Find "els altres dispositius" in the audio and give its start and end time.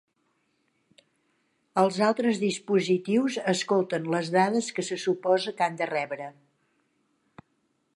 1.81-3.37